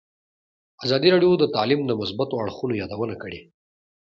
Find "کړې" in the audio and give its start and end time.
3.21-3.39